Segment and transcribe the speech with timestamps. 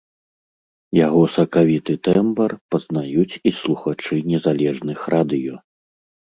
[0.99, 5.55] Яго сакавіты тэмбр пазнаюць і слухачы незалежных радыё.